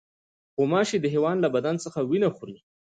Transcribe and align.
غوماشې 0.57 0.97
د 1.01 1.05
حیوان 1.13 1.37
له 1.41 1.49
بدن 1.55 1.75
هم 1.95 2.05
وینه 2.09 2.29
خوري. 2.35 2.57